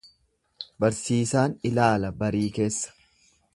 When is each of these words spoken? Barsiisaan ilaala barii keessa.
Barsiisaan 0.83 1.53
ilaala 1.71 2.11
barii 2.25 2.49
keessa. 2.57 2.99